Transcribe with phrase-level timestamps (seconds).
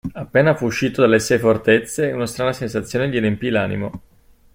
[0.13, 4.01] Appena fu uscito dalle Sei Fortezze, una strana sensazione gli riempì l'animo.